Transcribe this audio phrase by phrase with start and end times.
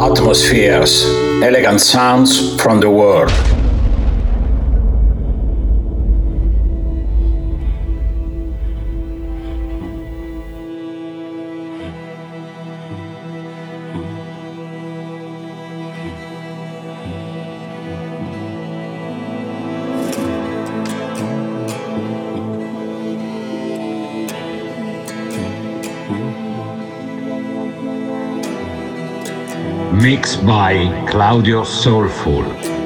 [0.00, 1.04] Atmospheres,
[1.42, 3.30] elegant sounds from the world.
[30.10, 32.79] Mixed by Claudio Soulful.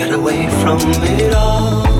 [0.00, 1.99] get away from it all.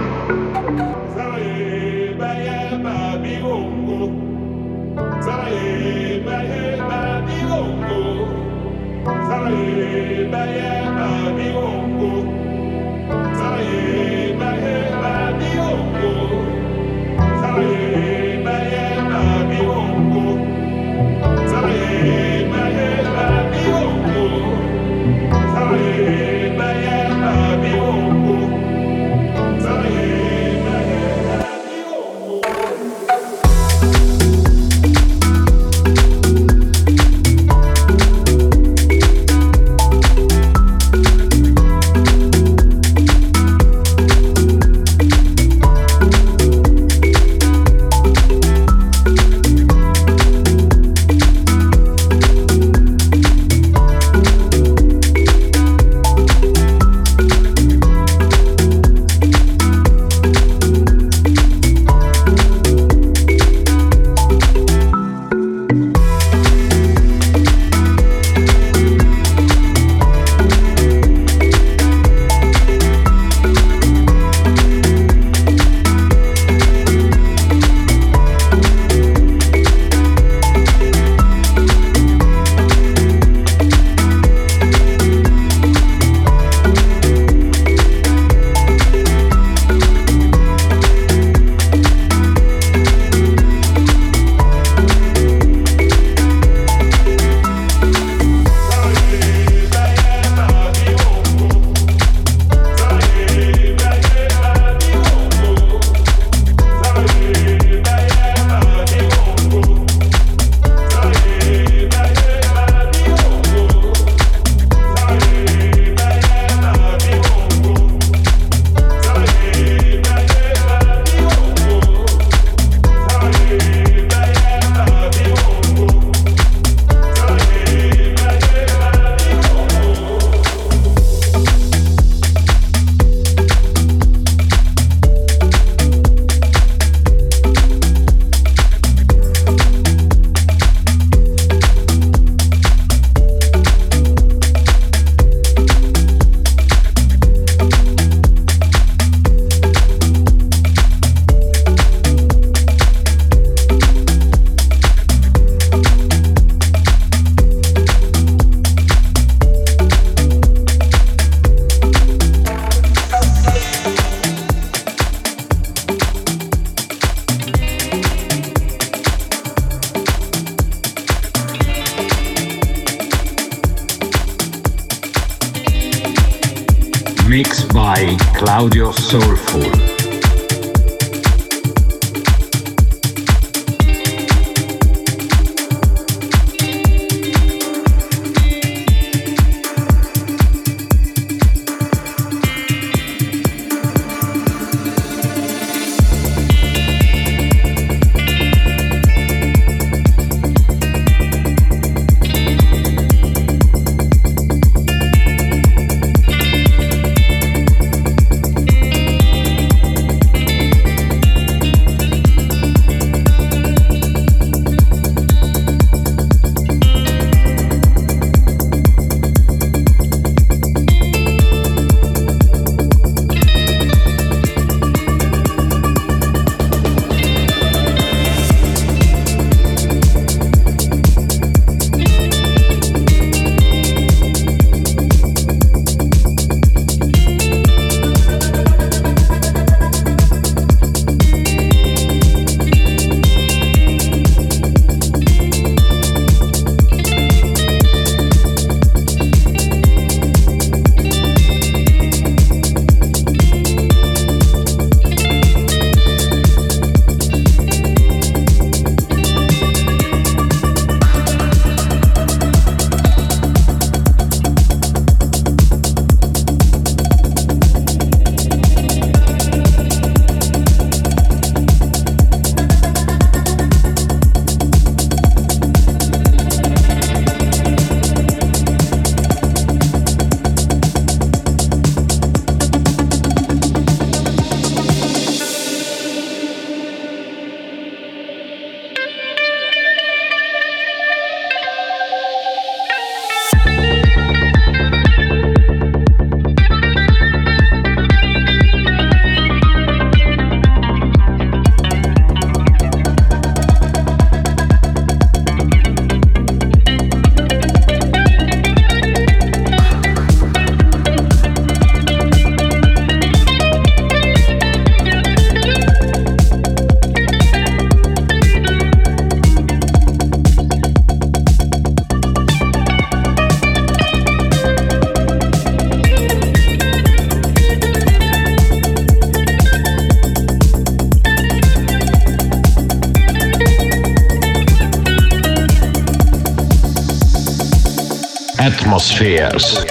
[339.01, 339.90] Atmospheres.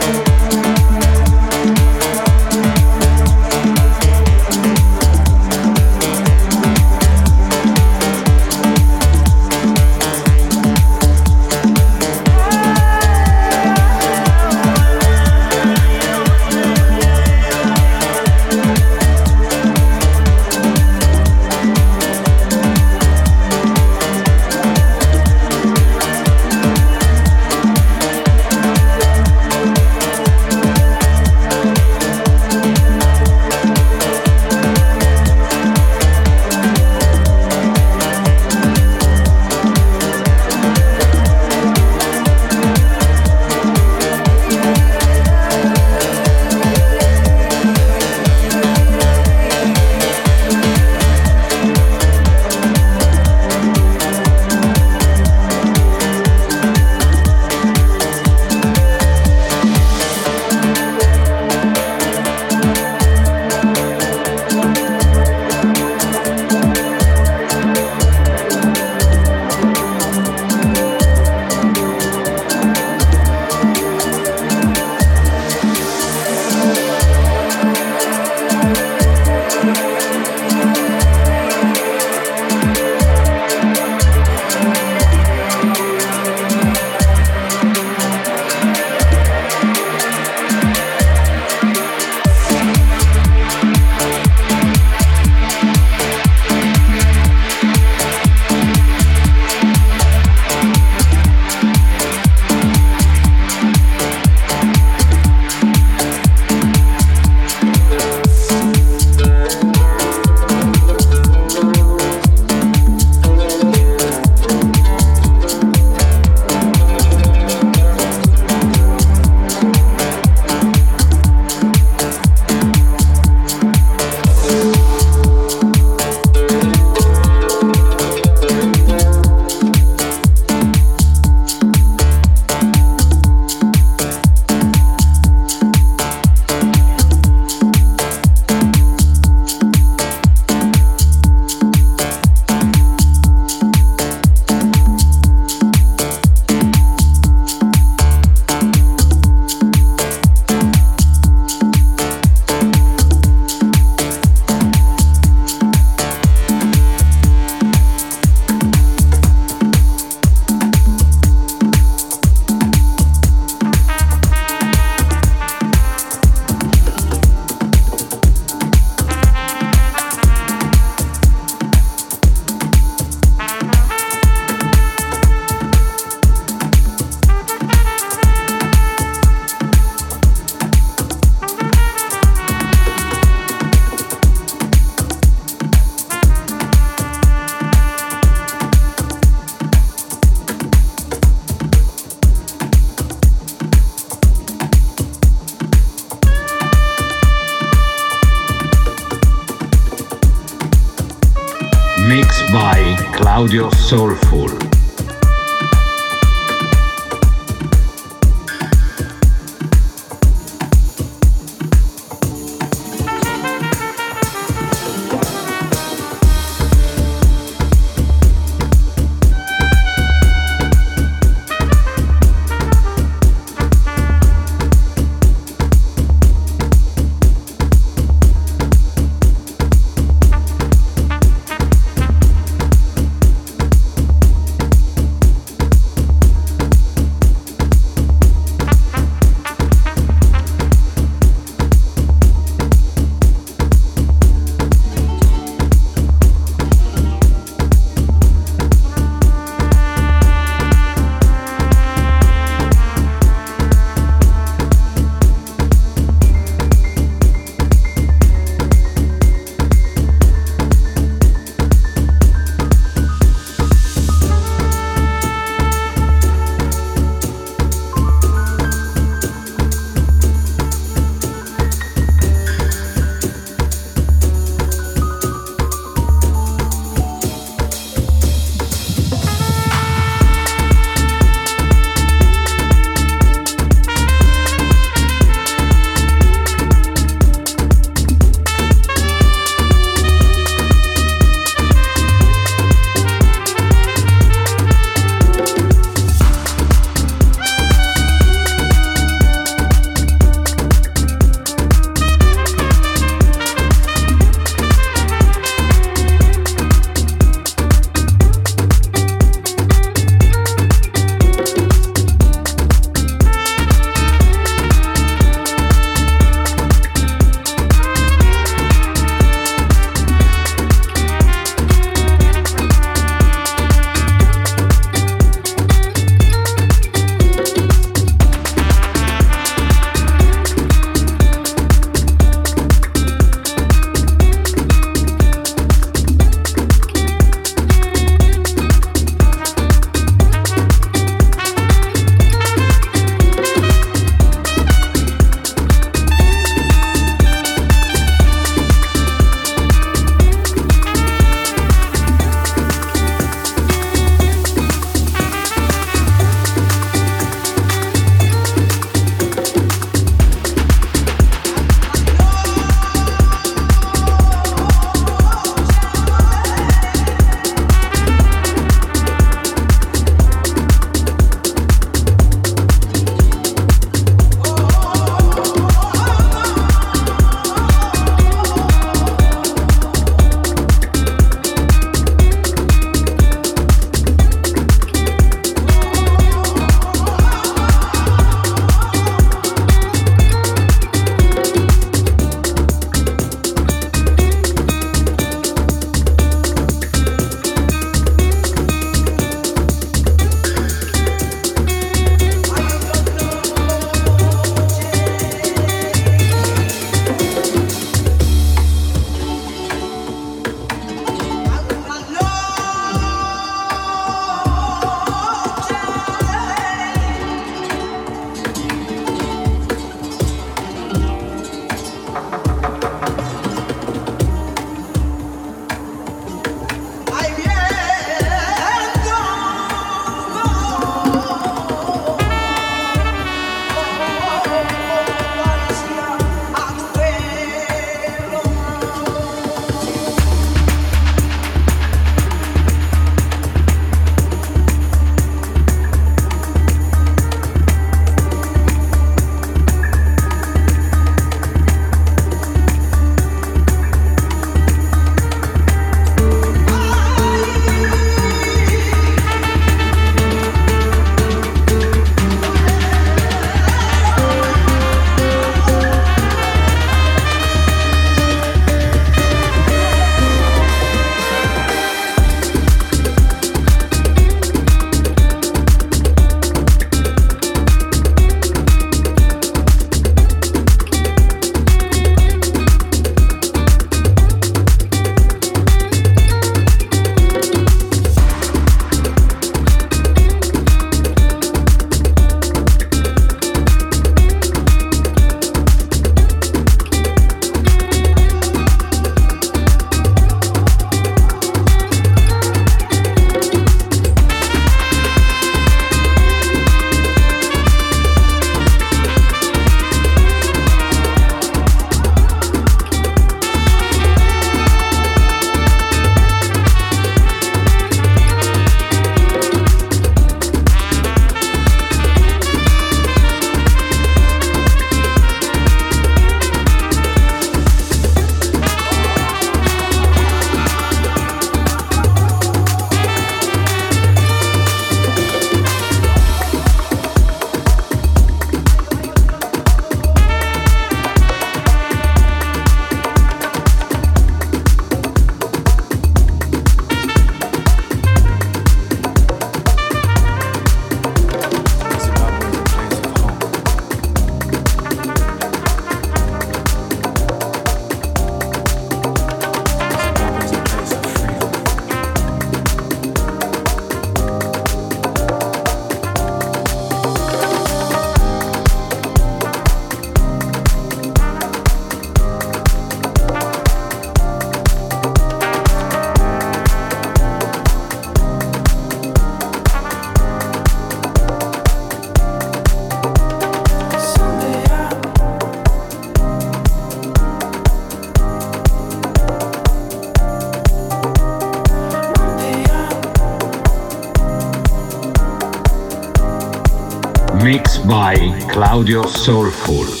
[597.91, 598.15] By
[598.47, 600.00] Claudio Soulful.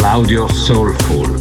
[0.00, 1.39] Claudio Soulful.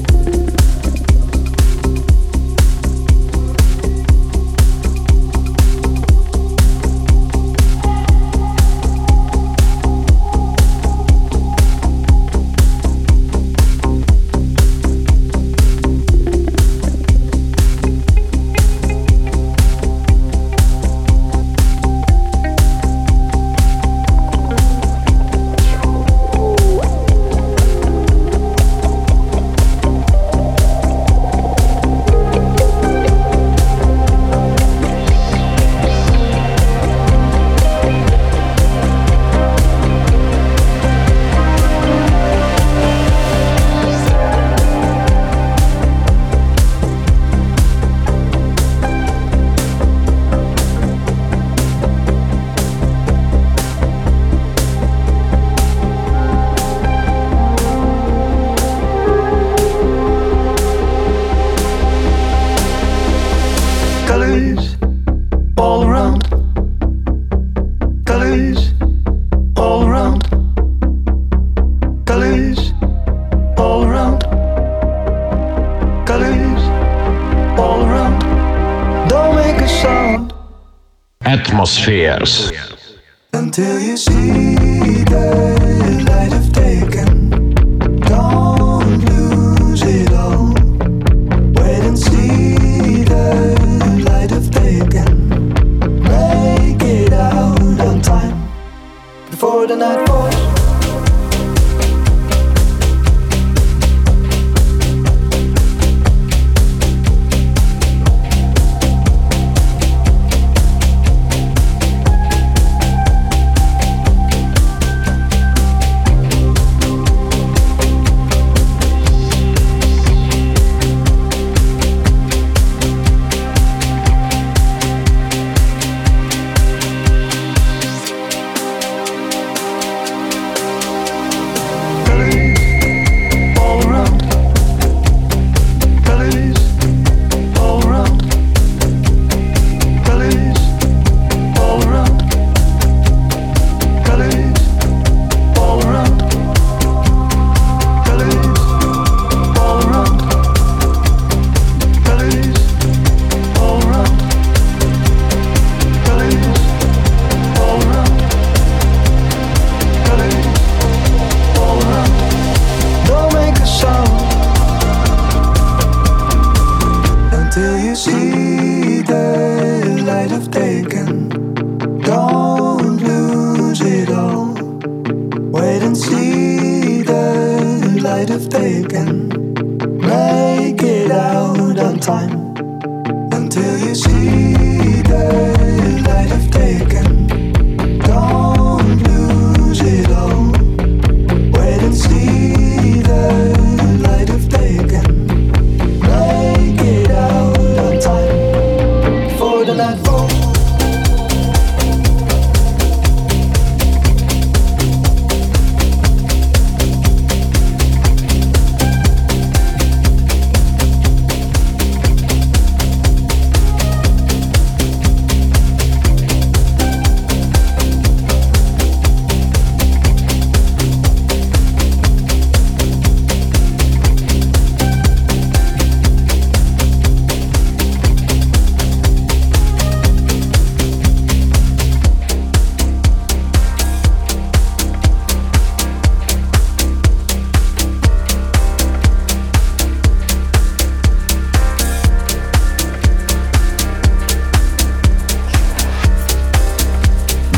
[81.70, 82.49] Atmospheres.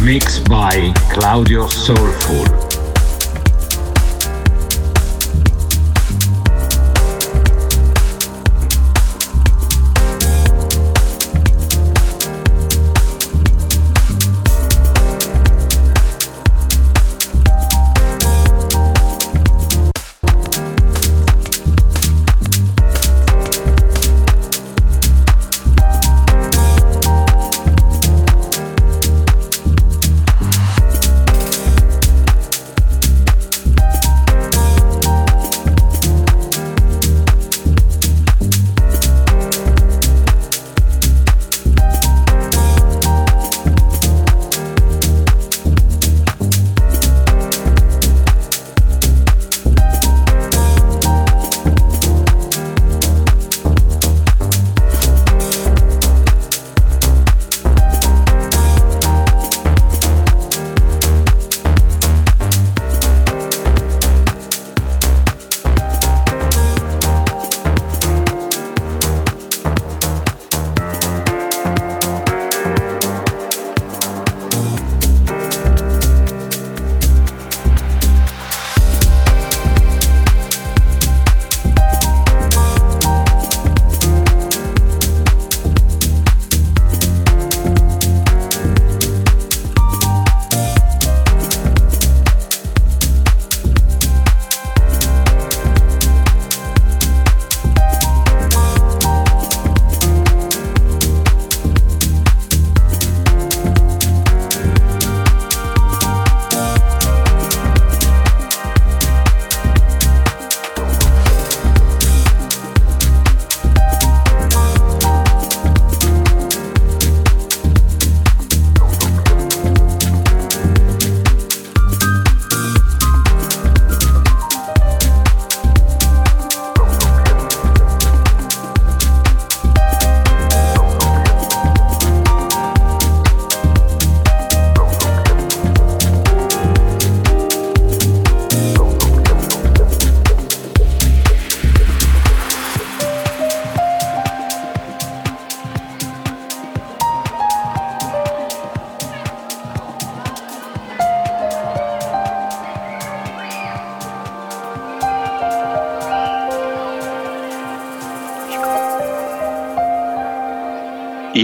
[0.04, 2.71] Mixed by Claudio Soulful.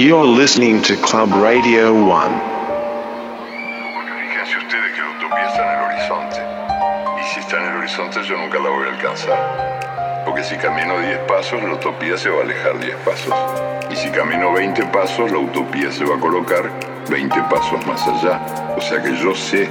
[0.08, 2.42] You're listening to Club Radio 1.
[4.22, 6.42] Fíjense ustedes que la utopía está en el horizonte.
[7.20, 10.24] Y si está en el horizonte yo nunca la voy a alcanzar.
[10.24, 13.34] Porque si camino 10 pasos, la utopía se va a alejar 10 pasos.
[13.92, 16.72] Y si camino 20 pasos, la utopía se va a colocar
[17.10, 18.40] 20 pasos más allá.
[18.78, 19.68] O sea que yo sé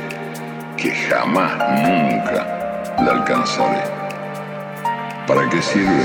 [0.77, 3.85] que jamás, nunca la alcanzaré.
[5.27, 6.05] ¿Para qué sirve?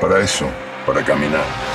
[0.00, 0.46] Para eso,
[0.86, 1.69] para caminar.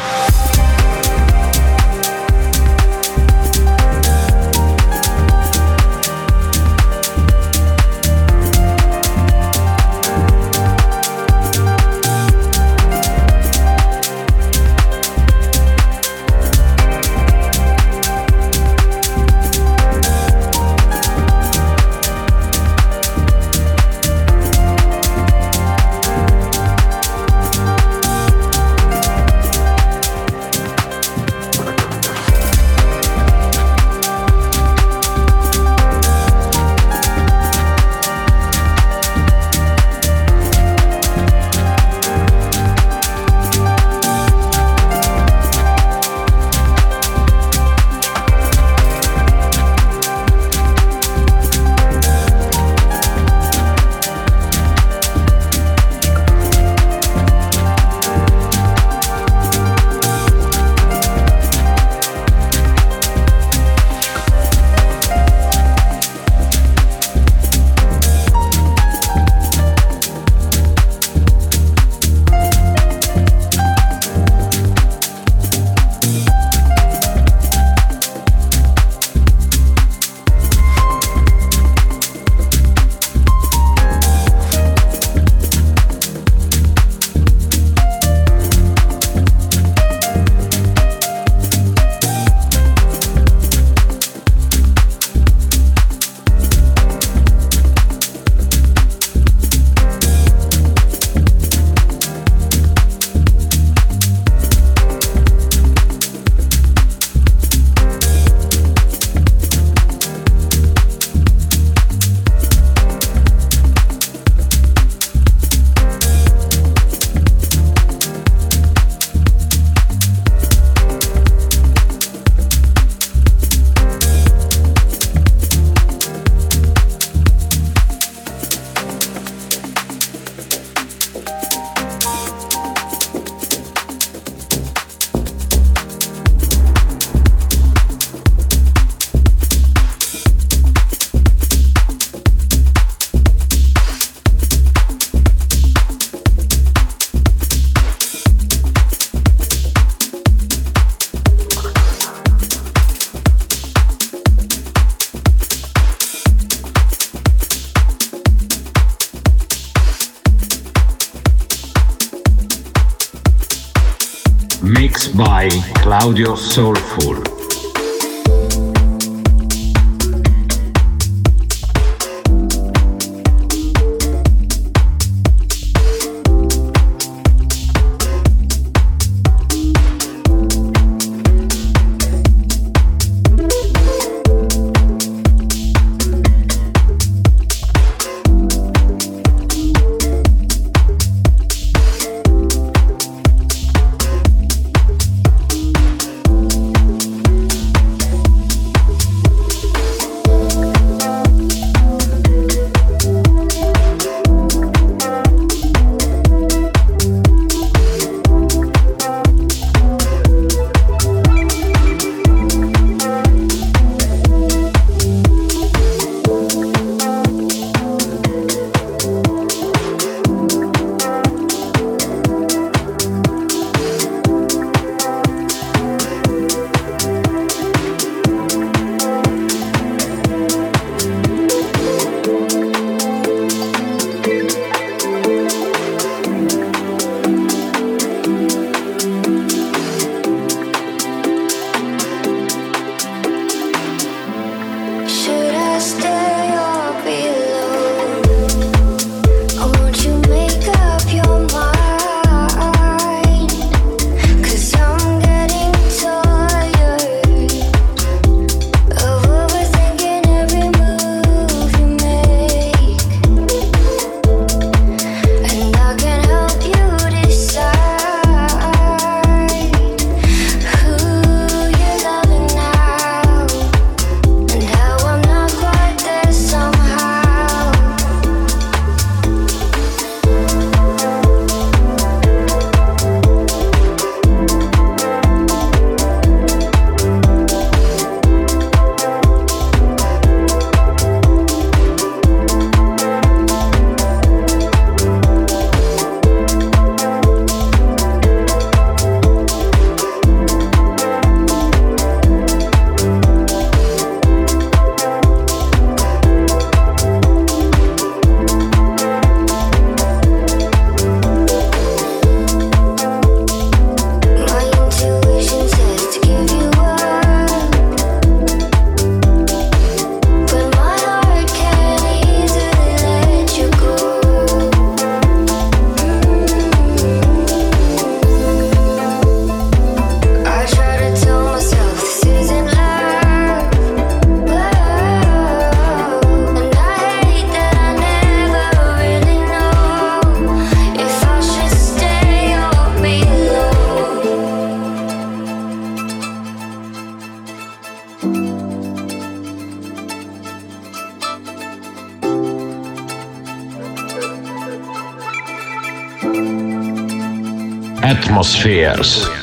[358.96, 359.35] Caros.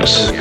[0.00, 0.39] Atmospheres.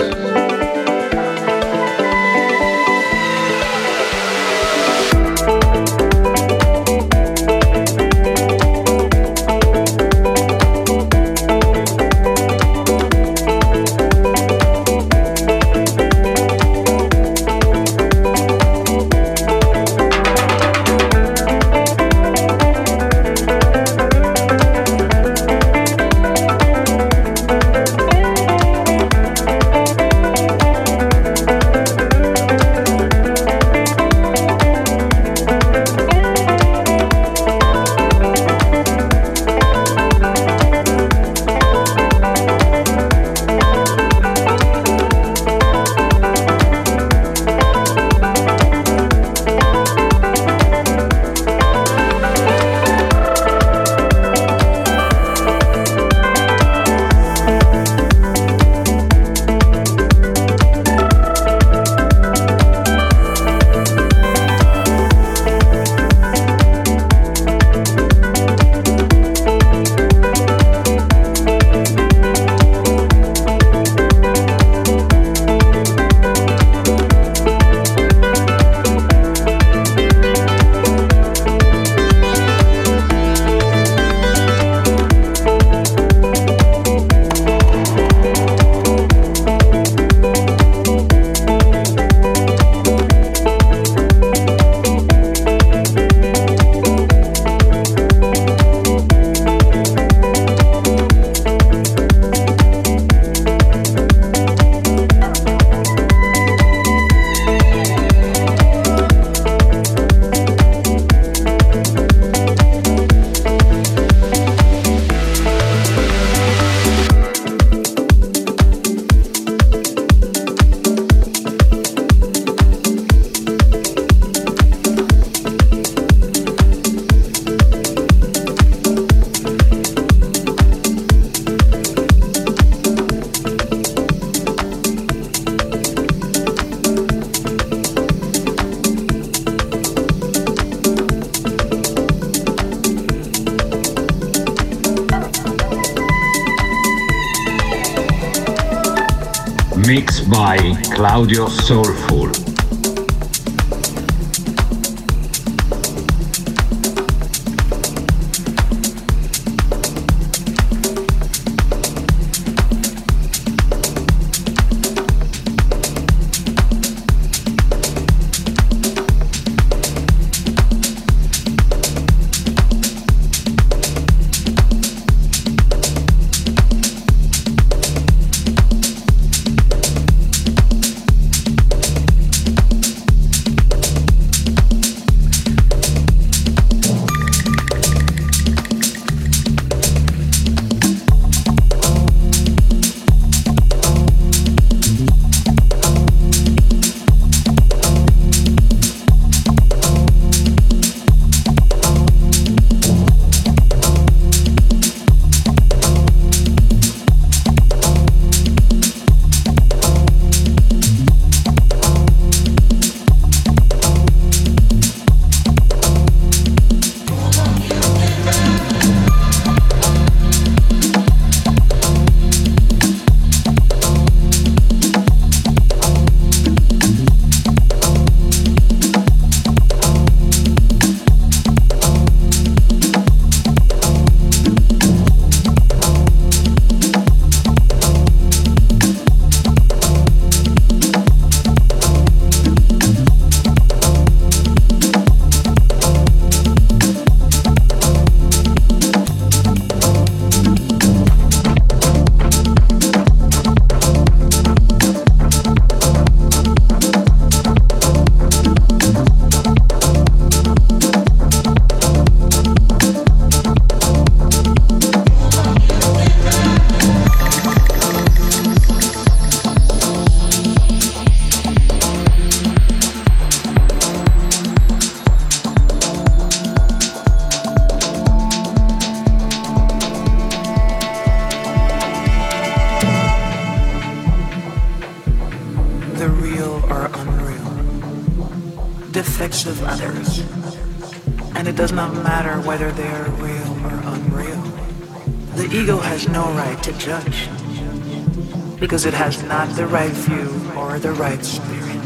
[298.69, 301.81] because it has not the right view or the right spirit.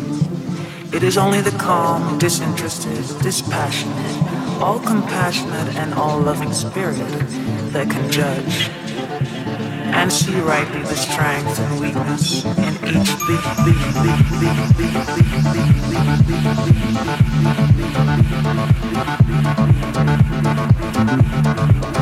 [0.94, 4.22] It is only the calm, disinterested, dispassionate,
[4.62, 6.98] all compassionate, and all loving spirit
[7.72, 8.68] that can judge
[9.96, 13.18] and see rightly the strength and weakness in each
[21.78, 21.93] being.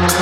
[0.00, 0.12] なに?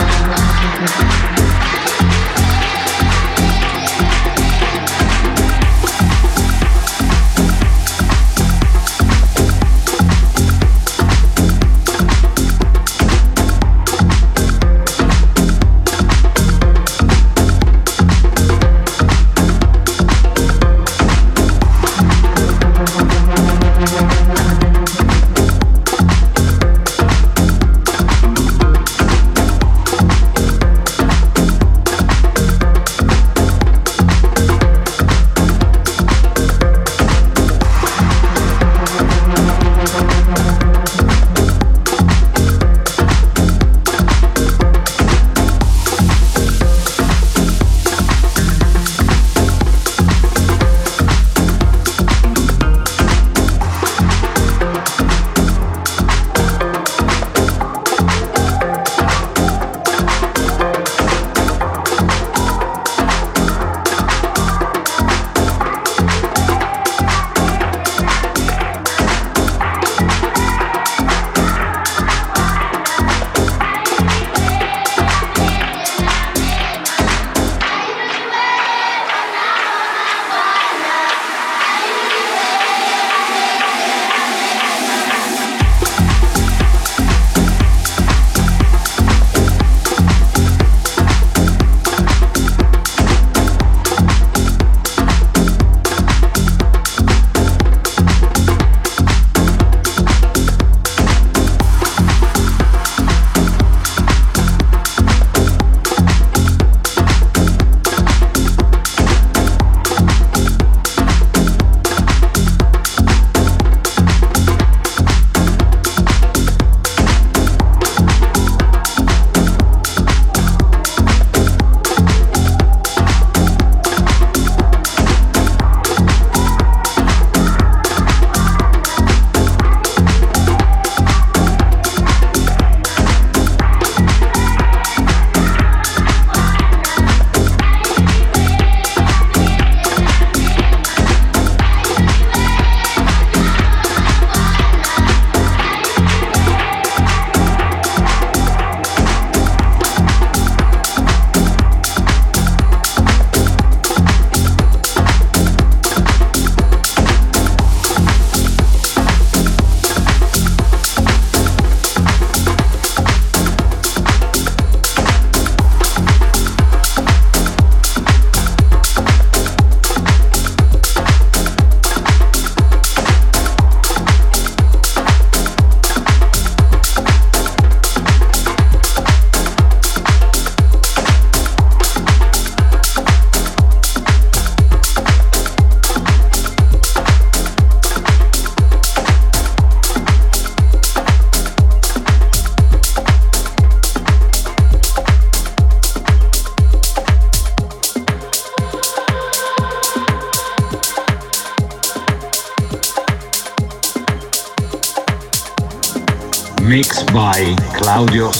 [207.90, 208.39] audio.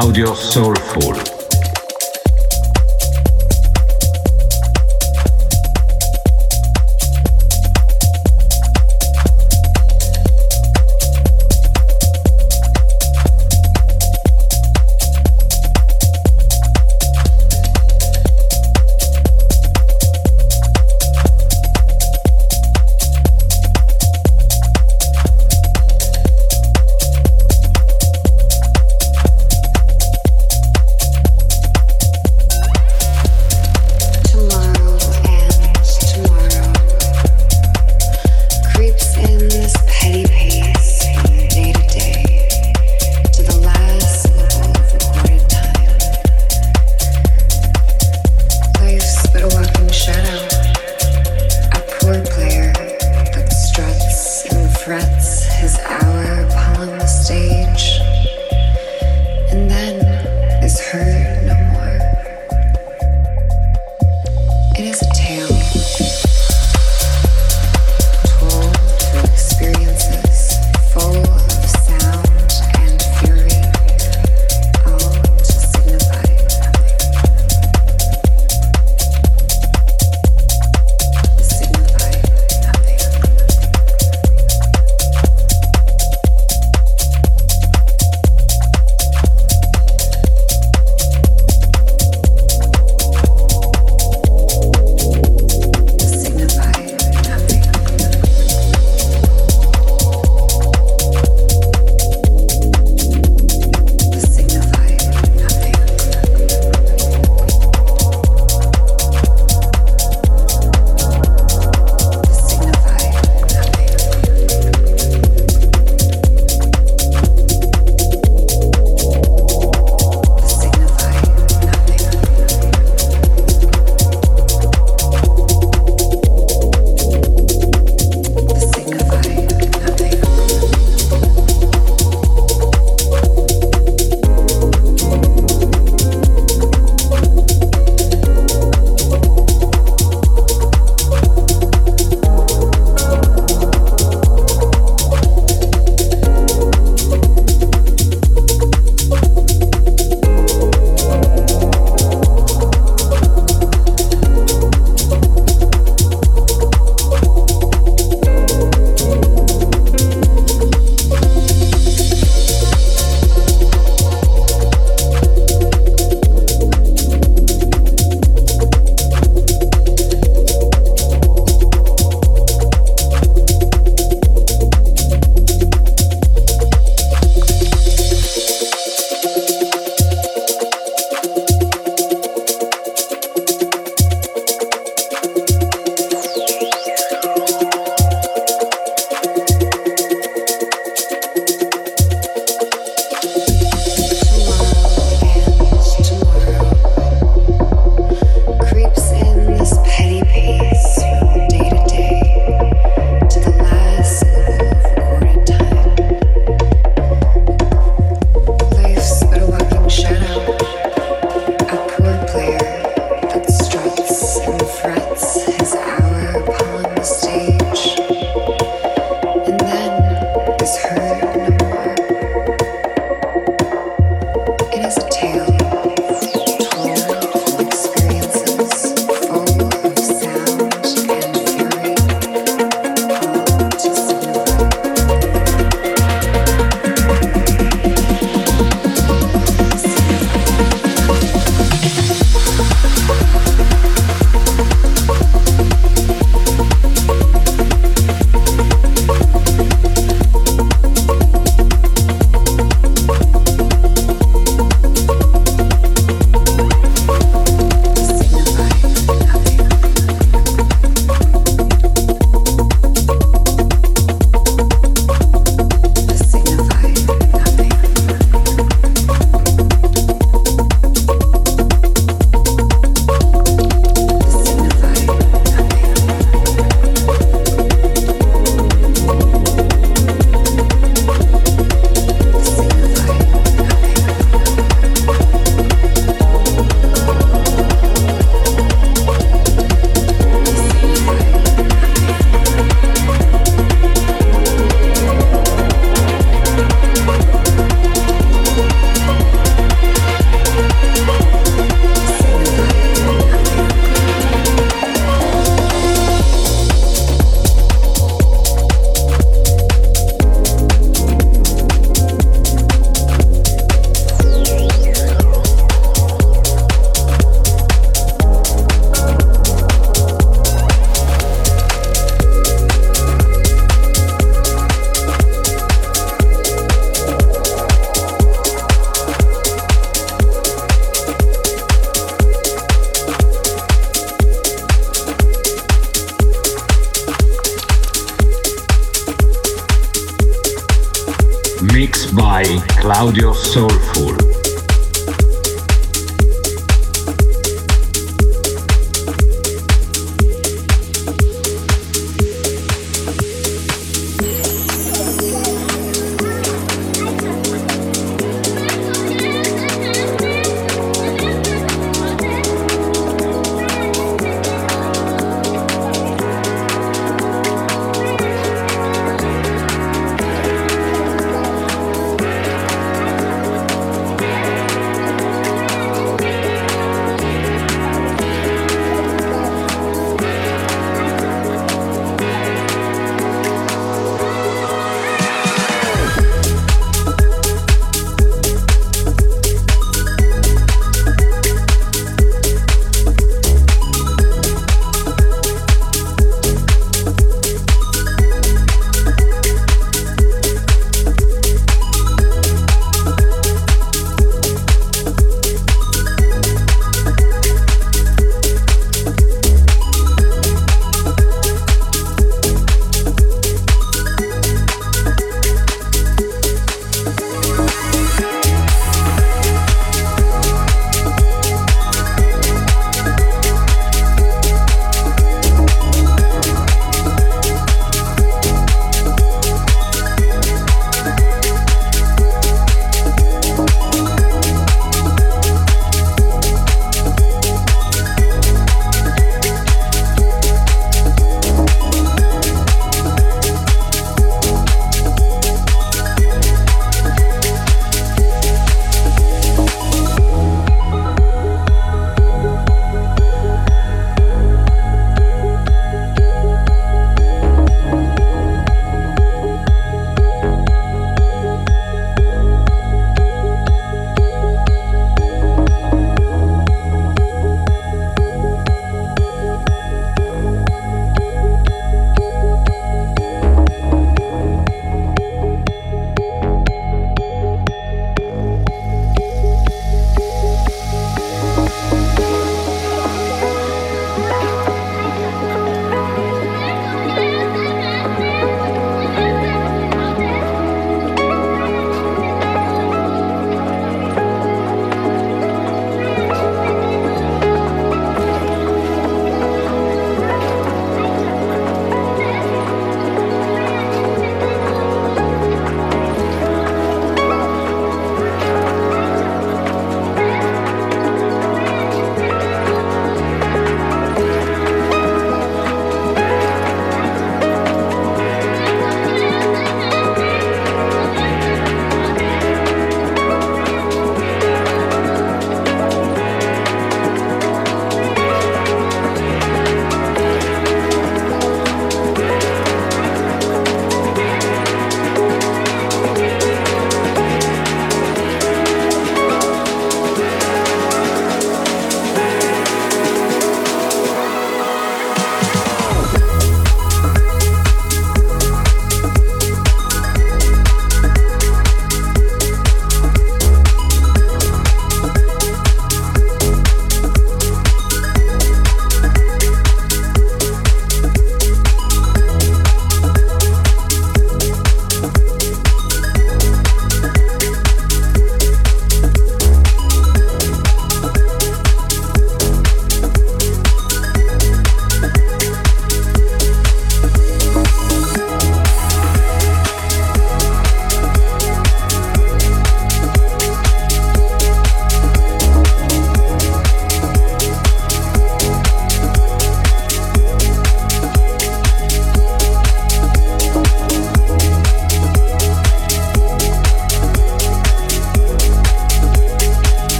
[0.00, 0.39] audio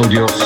[0.00, 0.39] audios.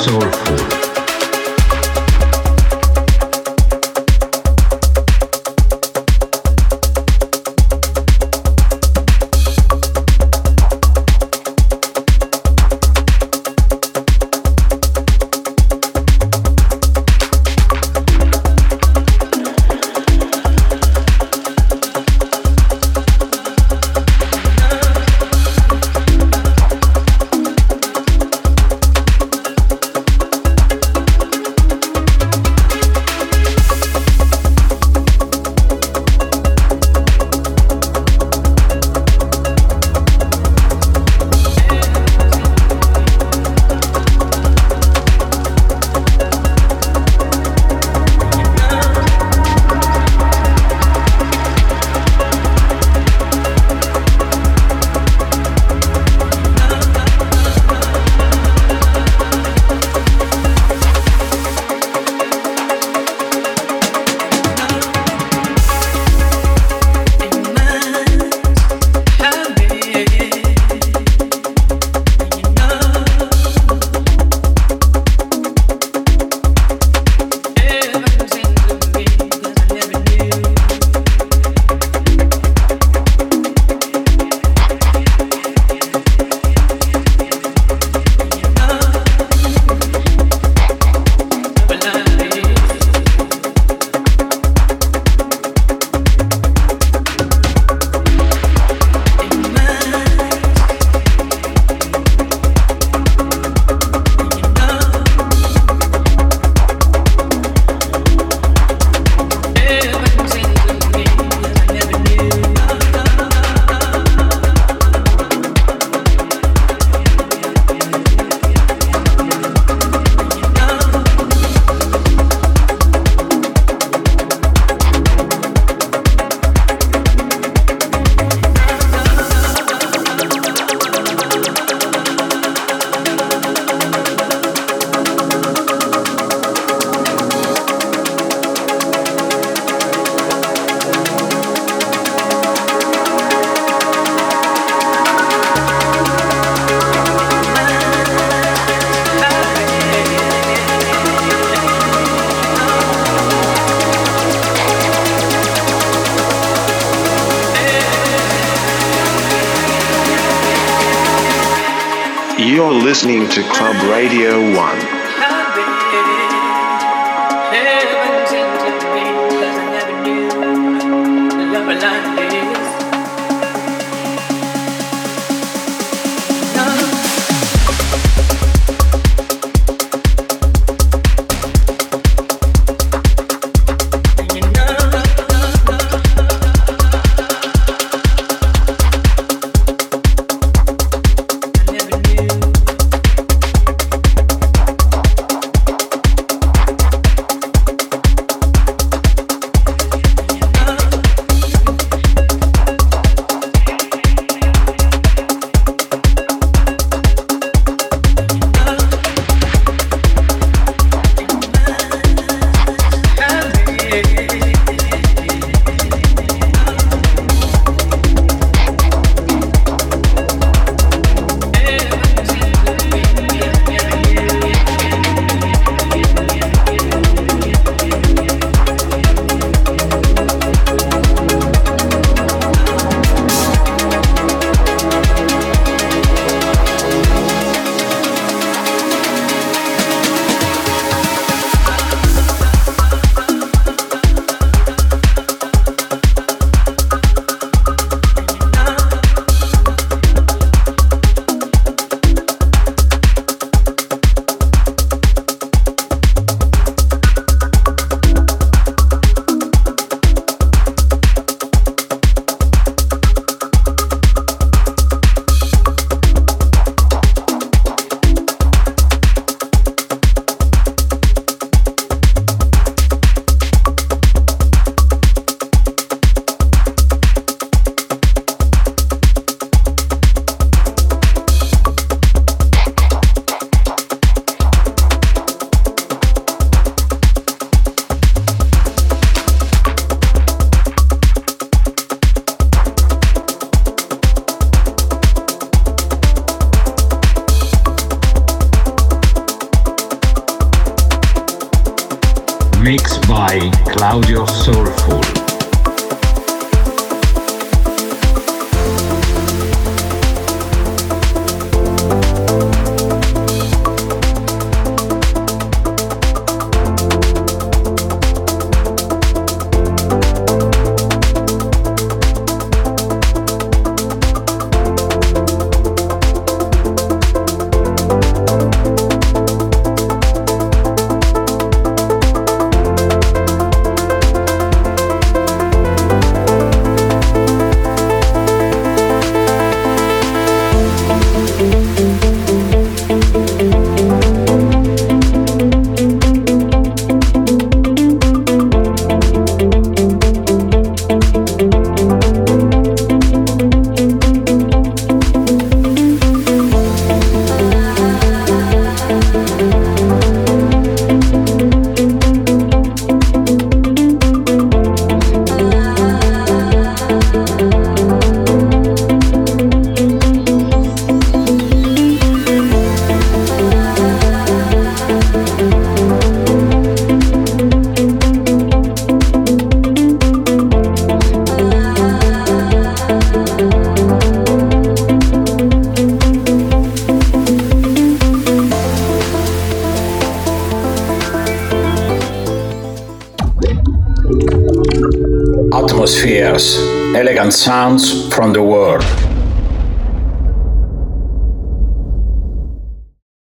[163.05, 163.54] Listening to